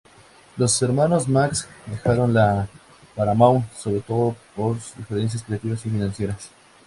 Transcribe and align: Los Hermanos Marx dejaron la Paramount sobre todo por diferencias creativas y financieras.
Los 0.57 0.81
Hermanos 0.81 1.27
Marx 1.29 1.67
dejaron 1.85 2.33
la 2.33 2.67
Paramount 3.15 3.71
sobre 3.75 3.99
todo 3.99 4.35
por 4.55 4.75
diferencias 4.97 5.43
creativas 5.43 5.85
y 5.85 5.91
financieras. 5.91 6.49